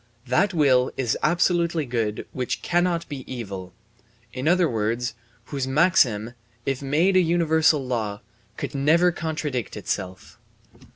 That 0.25 0.51
will 0.51 0.91
is 0.97 1.15
absolutely 1.21 1.85
good 1.85 2.25
which 2.33 2.63
cannot 2.63 3.07
be 3.07 3.23
evil 3.31 3.71
in 4.33 4.47
other 4.47 4.67
words, 4.67 5.13
whose 5.45 5.67
maxim, 5.67 6.33
if 6.65 6.81
made 6.81 7.15
a 7.15 7.21
universal 7.21 7.85
law, 7.85 8.21
could 8.57 8.73
never 8.73 9.11
contradict 9.11 9.77
itself. 9.77 10.39